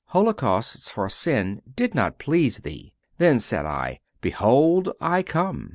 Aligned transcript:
Holocausts 0.07 0.89
for 0.89 1.07
sin 1.09 1.61
did 1.75 1.93
not 1.93 2.17
please 2.17 2.61
Thee. 2.61 2.95
Then 3.19 3.39
said 3.39 3.67
I: 3.67 3.99
Behold, 4.19 4.91
I 4.99 5.21
come." 5.21 5.69